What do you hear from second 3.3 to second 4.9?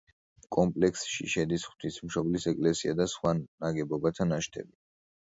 ნაგებობათა ნაშთები.